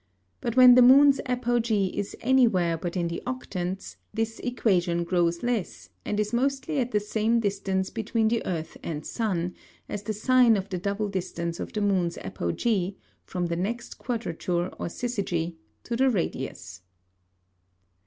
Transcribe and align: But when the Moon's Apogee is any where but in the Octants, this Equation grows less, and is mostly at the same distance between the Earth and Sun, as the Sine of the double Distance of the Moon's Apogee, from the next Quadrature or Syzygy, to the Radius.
But 0.41 0.57
when 0.57 0.73
the 0.73 0.81
Moon's 0.81 1.21
Apogee 1.27 1.91
is 1.95 2.15
any 2.21 2.47
where 2.47 2.75
but 2.75 2.97
in 2.97 3.07
the 3.07 3.21
Octants, 3.27 3.97
this 4.11 4.39
Equation 4.39 5.03
grows 5.03 5.43
less, 5.43 5.91
and 6.03 6.19
is 6.19 6.33
mostly 6.33 6.79
at 6.79 6.89
the 6.89 6.99
same 6.99 7.39
distance 7.39 7.91
between 7.91 8.27
the 8.27 8.43
Earth 8.43 8.77
and 8.81 9.05
Sun, 9.05 9.53
as 9.87 10.01
the 10.01 10.13
Sine 10.13 10.57
of 10.57 10.69
the 10.69 10.79
double 10.79 11.07
Distance 11.07 11.59
of 11.59 11.71
the 11.71 11.81
Moon's 11.81 12.17
Apogee, 12.17 12.95
from 13.25 13.45
the 13.45 13.55
next 13.55 13.99
Quadrature 13.99 14.69
or 14.79 14.87
Syzygy, 14.87 15.57
to 15.83 15.95
the 15.95 16.09
Radius. 16.09 16.81